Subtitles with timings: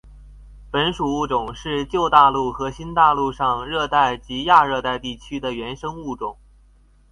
[0.71, 6.37] 本属物种是旧大陆和新大陆上热带及亚热带地区的原生物种。